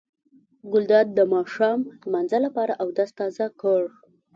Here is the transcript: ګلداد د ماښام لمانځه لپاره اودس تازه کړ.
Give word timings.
ګلداد 0.71 1.07
د 1.17 1.19
ماښام 1.33 1.79
لمانځه 2.03 2.37
لپاره 2.45 2.73
اودس 2.83 3.09
تازه 3.19 3.45
کړ. 3.61 3.81